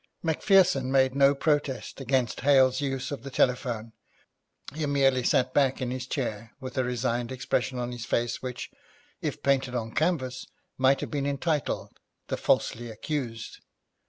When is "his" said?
5.91-6.07, 7.91-8.03